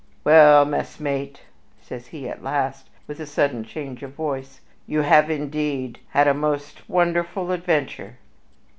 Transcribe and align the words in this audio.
"Well, 0.23 0.65
messmate," 0.65 1.41
says 1.79 2.07
he, 2.07 2.27
at 2.27 2.41
last, 2.41 2.89
with 3.05 3.19
a 3.19 3.27
sudden 3.27 3.63
change 3.63 4.01
of 4.01 4.13
voice, 4.13 4.59
"you 4.87 5.01
have, 5.01 5.29
indeed, 5.29 5.99
had 6.09 6.27
a 6.27 6.33
most 6.33 6.89
wonderful 6.89 7.51
adventure." 7.51 8.17